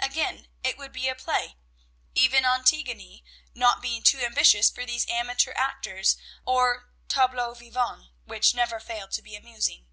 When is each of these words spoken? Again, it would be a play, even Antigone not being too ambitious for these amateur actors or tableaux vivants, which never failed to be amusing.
Again, 0.00 0.48
it 0.62 0.78
would 0.78 0.92
be 0.94 1.08
a 1.08 1.14
play, 1.14 1.56
even 2.14 2.46
Antigone 2.46 3.22
not 3.54 3.82
being 3.82 4.02
too 4.02 4.18
ambitious 4.24 4.70
for 4.70 4.86
these 4.86 5.06
amateur 5.10 5.52
actors 5.56 6.16
or 6.46 6.88
tableaux 7.06 7.52
vivants, 7.52 8.08
which 8.24 8.54
never 8.54 8.80
failed 8.80 9.10
to 9.12 9.20
be 9.20 9.36
amusing. 9.36 9.86